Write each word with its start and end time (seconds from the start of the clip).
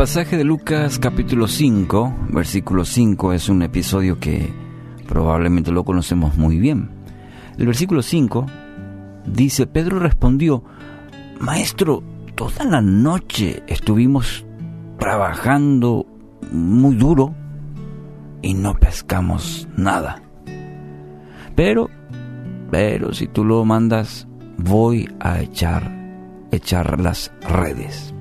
pasaje 0.00 0.38
de 0.38 0.44
Lucas 0.44 0.98
capítulo 0.98 1.46
5, 1.46 2.28
versículo 2.30 2.86
5 2.86 3.34
es 3.34 3.50
un 3.50 3.60
episodio 3.60 4.18
que 4.18 4.50
probablemente 5.06 5.72
lo 5.72 5.84
conocemos 5.84 6.38
muy 6.38 6.58
bien. 6.58 6.88
El 7.58 7.66
versículo 7.66 8.00
5 8.00 8.46
dice, 9.26 9.66
Pedro 9.66 9.98
respondió, 9.98 10.64
Maestro, 11.38 12.02
toda 12.34 12.64
la 12.64 12.80
noche 12.80 13.62
estuvimos 13.66 14.46
trabajando 14.98 16.06
muy 16.50 16.94
duro 16.94 17.34
y 18.40 18.54
no 18.54 18.72
pescamos 18.76 19.68
nada. 19.76 20.22
Pero, 21.54 21.90
pero 22.70 23.12
si 23.12 23.26
tú 23.26 23.44
lo 23.44 23.66
mandas, 23.66 24.26
voy 24.56 25.10
a 25.20 25.42
echar, 25.42 25.92
echar 26.52 26.98
las 27.00 27.30
redes. 27.42 28.14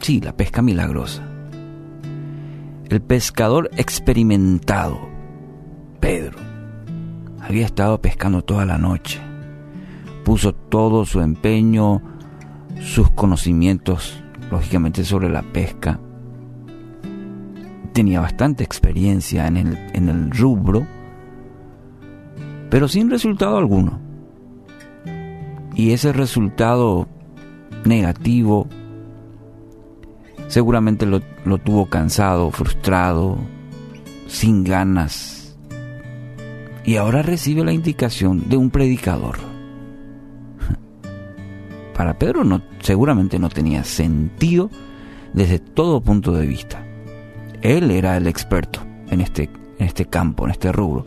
Sí, 0.00 0.20
la 0.20 0.36
pesca 0.36 0.62
milagrosa. 0.62 1.22
El 2.88 3.02
pescador 3.02 3.70
experimentado, 3.76 5.08
Pedro, 5.98 6.38
había 7.40 7.66
estado 7.66 8.00
pescando 8.00 8.42
toda 8.42 8.64
la 8.64 8.78
noche. 8.78 9.20
Puso 10.24 10.54
todo 10.54 11.04
su 11.04 11.20
empeño, 11.20 12.00
sus 12.80 13.10
conocimientos, 13.10 14.22
lógicamente, 14.50 15.04
sobre 15.04 15.28
la 15.28 15.42
pesca. 15.42 15.98
Tenía 17.92 18.20
bastante 18.20 18.62
experiencia 18.62 19.46
en 19.48 19.56
el, 19.56 19.76
en 19.92 20.08
el 20.08 20.30
rubro, 20.30 20.86
pero 22.70 22.86
sin 22.86 23.10
resultado 23.10 23.56
alguno. 23.56 23.98
Y 25.74 25.90
ese 25.90 26.12
resultado 26.12 27.08
negativo 27.84 28.68
Seguramente 30.48 31.06
lo, 31.06 31.20
tuvo 31.58 31.86
cansado, 31.86 32.50
frustrado, 32.50 33.38
sin 34.28 34.64
ganas. 34.64 35.56
Y 36.84 36.96
ahora 36.96 37.22
recibe 37.22 37.64
la 37.64 37.72
indicación 37.72 38.48
de 38.48 38.56
un 38.56 38.70
predicador. 38.70 39.38
Para 41.94 42.16
Pedro 42.18 42.44
no, 42.44 42.62
seguramente 42.80 43.38
no 43.38 43.48
tenía 43.48 43.82
sentido 43.82 44.70
desde 45.32 45.58
todo 45.58 46.00
punto 46.00 46.32
de 46.32 46.46
vista. 46.46 46.84
Él 47.62 47.90
era 47.90 48.16
el 48.16 48.28
experto 48.28 48.80
en 49.10 49.20
este, 49.20 49.50
en 49.78 49.86
este 49.86 50.06
campo, 50.06 50.44
en 50.44 50.52
este 50.52 50.70
rubro. 50.70 51.04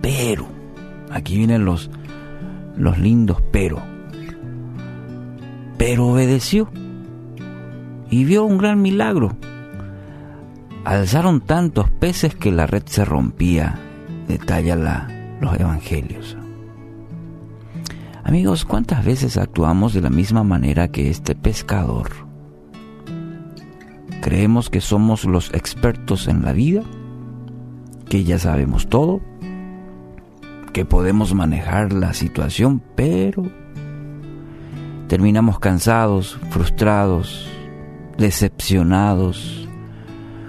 Pero, 0.00 0.46
aquí 1.10 1.36
vienen 1.36 1.66
los, 1.66 1.90
los 2.76 2.98
lindos 2.98 3.42
pero. 3.52 3.82
Pero 5.76 6.06
obedeció 6.06 6.70
y 8.10 8.24
vio 8.24 8.44
un 8.44 8.58
gran 8.58 8.82
milagro. 8.82 9.36
Alzaron 10.84 11.40
tantos 11.40 11.90
peces 11.90 12.34
que 12.34 12.52
la 12.52 12.66
red 12.66 12.82
se 12.86 13.04
rompía, 13.04 13.78
detalla 14.28 14.76
la, 14.76 15.36
los 15.40 15.58
evangelios. 15.58 16.36
Amigos, 18.22 18.64
¿cuántas 18.64 19.04
veces 19.04 19.36
actuamos 19.36 19.92
de 19.92 20.00
la 20.00 20.10
misma 20.10 20.44
manera 20.44 20.88
que 20.88 21.10
este 21.10 21.34
pescador? 21.34 22.10
Creemos 24.22 24.70
que 24.70 24.80
somos 24.80 25.26
los 25.26 25.52
expertos 25.52 26.28
en 26.28 26.42
la 26.42 26.52
vida, 26.52 26.82
que 28.08 28.24
ya 28.24 28.38
sabemos 28.38 28.88
todo, 28.88 29.20
que 30.72 30.84
podemos 30.84 31.34
manejar 31.34 31.92
la 31.92 32.14
situación, 32.14 32.82
pero 32.96 33.44
terminamos 35.08 35.58
cansados, 35.58 36.38
frustrados, 36.50 37.53
decepcionados, 38.18 39.68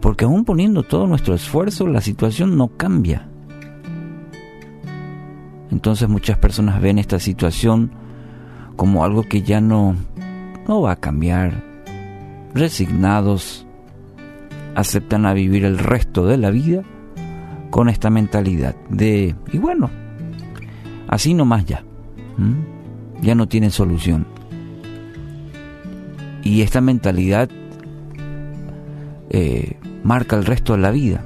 porque 0.00 0.24
aún 0.24 0.44
poniendo 0.44 0.82
todo 0.82 1.06
nuestro 1.06 1.34
esfuerzo, 1.34 1.86
la 1.86 2.00
situación 2.00 2.56
no 2.56 2.68
cambia. 2.68 3.28
Entonces 5.70 6.08
muchas 6.08 6.38
personas 6.38 6.80
ven 6.80 6.98
esta 6.98 7.18
situación 7.18 7.90
como 8.76 9.04
algo 9.04 9.22
que 9.22 9.42
ya 9.42 9.60
no, 9.60 9.94
no 10.68 10.82
va 10.82 10.92
a 10.92 10.96
cambiar. 10.96 11.64
Resignados, 12.54 13.66
aceptan 14.74 15.26
a 15.26 15.34
vivir 15.34 15.64
el 15.64 15.78
resto 15.78 16.26
de 16.26 16.36
la 16.36 16.50
vida 16.50 16.82
con 17.70 17.88
esta 17.88 18.10
mentalidad 18.10 18.74
de, 18.88 19.34
y 19.52 19.58
bueno, 19.58 19.90
así 21.08 21.34
nomás 21.34 21.64
ya, 21.64 21.84
ya 23.20 23.34
no 23.34 23.48
tienen 23.48 23.70
solución. 23.70 24.26
Y 26.46 26.62
esta 26.62 26.80
mentalidad 26.80 27.50
eh, 29.30 29.76
marca 30.04 30.36
el 30.36 30.44
resto 30.44 30.74
de 30.74 30.78
la 30.78 30.92
vida. 30.92 31.24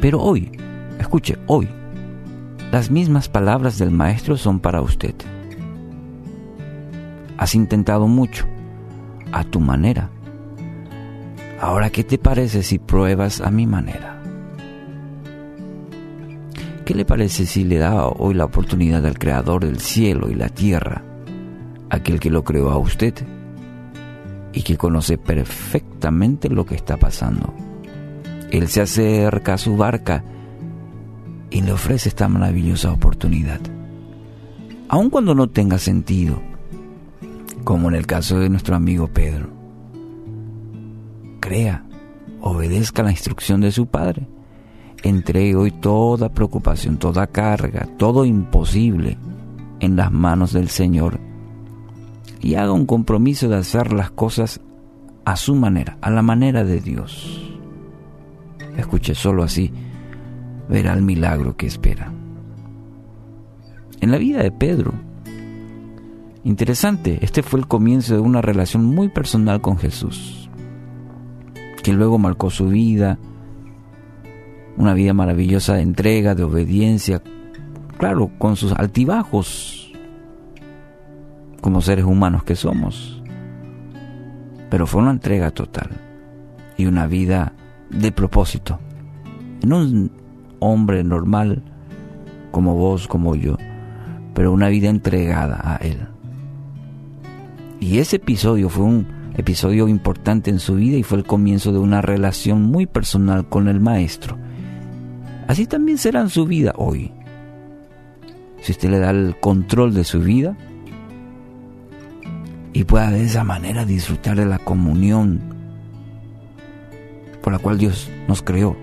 Pero 0.00 0.20
hoy, 0.20 0.50
escuche, 0.98 1.38
hoy, 1.46 1.68
las 2.72 2.90
mismas 2.90 3.28
palabras 3.28 3.78
del 3.78 3.92
Maestro 3.92 4.36
son 4.36 4.58
para 4.58 4.82
usted. 4.82 5.14
Has 7.38 7.54
intentado 7.54 8.08
mucho, 8.08 8.44
a 9.30 9.44
tu 9.44 9.60
manera. 9.60 10.10
Ahora, 11.60 11.90
¿qué 11.90 12.02
te 12.02 12.18
parece 12.18 12.64
si 12.64 12.80
pruebas 12.80 13.40
a 13.40 13.52
mi 13.52 13.68
manera? 13.68 14.20
¿Qué 16.84 16.92
le 16.92 17.04
parece 17.04 17.46
si 17.46 17.62
le 17.62 17.78
da 17.78 18.08
hoy 18.08 18.34
la 18.34 18.46
oportunidad 18.46 19.06
al 19.06 19.16
Creador 19.16 19.64
del 19.64 19.78
cielo 19.78 20.28
y 20.28 20.34
la 20.34 20.48
tierra, 20.48 21.04
aquel 21.88 22.18
que 22.18 22.30
lo 22.30 22.42
creó 22.42 22.70
a 22.72 22.78
usted? 22.78 23.14
Y 24.54 24.62
que 24.62 24.76
conoce 24.76 25.18
perfectamente 25.18 26.48
lo 26.48 26.64
que 26.64 26.76
está 26.76 26.96
pasando. 26.96 27.52
Él 28.50 28.68
se 28.68 28.82
acerca 28.82 29.54
a 29.54 29.58
su 29.58 29.76
barca 29.76 30.24
y 31.50 31.60
le 31.62 31.72
ofrece 31.72 32.08
esta 32.08 32.28
maravillosa 32.28 32.92
oportunidad. 32.92 33.60
Aun 34.88 35.10
cuando 35.10 35.34
no 35.34 35.48
tenga 35.48 35.78
sentido, 35.78 36.40
como 37.64 37.88
en 37.88 37.96
el 37.96 38.06
caso 38.06 38.38
de 38.38 38.48
nuestro 38.48 38.76
amigo 38.76 39.08
Pedro. 39.08 39.48
Crea, 41.40 41.84
obedezca 42.40 43.02
la 43.02 43.10
instrucción 43.10 43.60
de 43.60 43.72
su 43.72 43.86
Padre. 43.86 44.28
Entregue 45.02 45.56
hoy 45.56 45.70
toda 45.70 46.32
preocupación, 46.32 46.96
toda 46.96 47.26
carga, 47.26 47.88
todo 47.98 48.24
imposible 48.24 49.18
en 49.80 49.96
las 49.96 50.12
manos 50.12 50.52
del 50.52 50.68
Señor 50.68 51.18
y 52.44 52.56
haga 52.56 52.72
un 52.72 52.84
compromiso 52.84 53.48
de 53.48 53.56
hacer 53.56 53.94
las 53.94 54.10
cosas 54.10 54.60
a 55.24 55.34
su 55.34 55.54
manera, 55.54 55.96
a 56.02 56.10
la 56.10 56.20
manera 56.20 56.62
de 56.62 56.78
Dios. 56.78 57.58
Escuche, 58.76 59.14
solo 59.14 59.42
así 59.42 59.72
verá 60.68 60.92
el 60.92 61.00
milagro 61.00 61.56
que 61.56 61.66
espera. 61.66 62.12
En 64.02 64.10
la 64.10 64.18
vida 64.18 64.42
de 64.42 64.50
Pedro, 64.50 64.92
interesante, 66.44 67.18
este 67.22 67.42
fue 67.42 67.60
el 67.60 67.66
comienzo 67.66 68.12
de 68.12 68.20
una 68.20 68.42
relación 68.42 68.84
muy 68.84 69.08
personal 69.08 69.62
con 69.62 69.78
Jesús, 69.78 70.50
que 71.82 71.94
luego 71.94 72.18
marcó 72.18 72.50
su 72.50 72.68
vida, 72.68 73.18
una 74.76 74.92
vida 74.92 75.14
maravillosa 75.14 75.76
de 75.76 75.80
entrega, 75.80 76.34
de 76.34 76.42
obediencia, 76.42 77.22
claro, 77.96 78.30
con 78.36 78.56
sus 78.56 78.72
altibajos, 78.72 79.83
como 81.64 81.80
seres 81.80 82.04
humanos 82.04 82.44
que 82.44 82.56
somos. 82.56 83.22
Pero 84.68 84.86
fue 84.86 85.00
una 85.00 85.12
entrega 85.12 85.50
total 85.50 85.88
y 86.76 86.84
una 86.84 87.06
vida 87.06 87.54
de 87.88 88.12
propósito. 88.12 88.78
En 89.62 89.72
un 89.72 90.10
hombre 90.58 91.02
normal 91.04 91.62
como 92.50 92.74
vos, 92.74 93.08
como 93.08 93.34
yo, 93.34 93.56
pero 94.34 94.52
una 94.52 94.68
vida 94.68 94.90
entregada 94.90 95.58
a 95.64 95.76
Él. 95.76 96.06
Y 97.80 97.96
ese 97.96 98.16
episodio 98.16 98.68
fue 98.68 98.84
un 98.84 99.06
episodio 99.34 99.88
importante 99.88 100.50
en 100.50 100.58
su 100.58 100.74
vida 100.74 100.98
y 100.98 101.02
fue 101.02 101.16
el 101.16 101.24
comienzo 101.24 101.72
de 101.72 101.78
una 101.78 102.02
relación 102.02 102.60
muy 102.60 102.84
personal 102.84 103.48
con 103.48 103.68
el 103.68 103.80
Maestro. 103.80 104.36
Así 105.48 105.66
también 105.66 105.96
será 105.96 106.20
en 106.20 106.28
su 106.28 106.44
vida 106.44 106.74
hoy. 106.76 107.10
Si 108.60 108.72
usted 108.72 108.90
le 108.90 108.98
da 108.98 109.08
el 109.08 109.36
control 109.40 109.94
de 109.94 110.04
su 110.04 110.20
vida, 110.20 110.58
y 112.74 112.84
pueda 112.84 113.10
de 113.10 113.24
esa 113.24 113.44
manera 113.44 113.86
disfrutar 113.86 114.36
de 114.36 114.44
la 114.44 114.58
comunión 114.58 115.40
por 117.40 117.52
la 117.52 117.58
cual 117.58 117.78
Dios 117.78 118.10
nos 118.26 118.42
creó, 118.42 118.76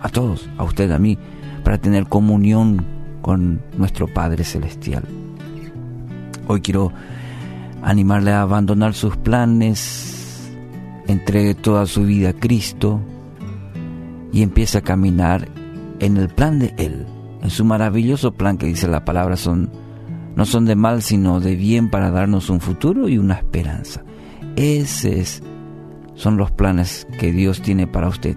a 0.00 0.08
todos, 0.08 0.48
a 0.58 0.64
usted, 0.64 0.90
a 0.90 0.98
mí, 0.98 1.18
para 1.62 1.78
tener 1.78 2.06
comunión 2.06 2.84
con 3.22 3.60
nuestro 3.76 4.08
Padre 4.08 4.44
Celestial. 4.44 5.04
Hoy 6.48 6.62
quiero 6.62 6.90
animarle 7.82 8.32
a 8.32 8.42
abandonar 8.42 8.94
sus 8.94 9.16
planes, 9.16 10.50
entregue 11.06 11.54
toda 11.54 11.86
su 11.86 12.04
vida 12.04 12.30
a 12.30 12.32
Cristo 12.32 13.00
y 14.32 14.42
empiece 14.42 14.78
a 14.78 14.82
caminar 14.82 15.48
en 16.00 16.16
el 16.16 16.28
plan 16.28 16.58
de 16.58 16.74
Él, 16.76 17.06
en 17.42 17.50
su 17.50 17.64
maravilloso 17.64 18.32
plan 18.32 18.58
que 18.58 18.66
dice 18.66 18.88
la 18.88 19.04
palabra 19.04 19.36
son 19.36 19.70
no 20.36 20.44
son 20.44 20.64
de 20.64 20.76
mal, 20.76 21.02
sino 21.02 21.40
de 21.40 21.56
bien 21.56 21.90
para 21.90 22.10
darnos 22.10 22.50
un 22.50 22.60
futuro 22.60 23.08
y 23.08 23.18
una 23.18 23.34
esperanza. 23.34 24.04
Esos 24.56 25.42
son 26.14 26.36
los 26.36 26.50
planes 26.50 27.06
que 27.18 27.32
Dios 27.32 27.62
tiene 27.62 27.86
para 27.86 28.08
usted. 28.08 28.36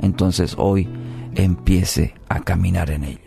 Entonces 0.00 0.54
hoy 0.58 0.88
empiece 1.34 2.14
a 2.28 2.40
caminar 2.40 2.90
en 2.90 3.04
ello. 3.04 3.20